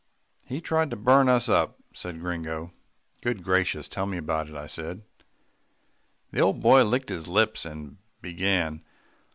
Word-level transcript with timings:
"He 0.45 0.61
tried 0.61 0.89
to 0.89 0.95
burn 0.95 1.29
us 1.29 1.47
up," 1.47 1.77
said 1.93 2.21
Gringo. 2.21 2.73
"Good 3.21 3.43
gracious! 3.43 3.87
tell 3.87 4.07
me 4.07 4.17
about 4.17 4.49
it," 4.49 4.55
I 4.55 4.65
said. 4.65 5.03
The 6.31 6.39
old 6.39 6.59
boy 6.59 6.83
licked 6.85 7.09
his 7.09 7.27
lips 7.27 7.65
and 7.65 7.97
began. 8.19 8.83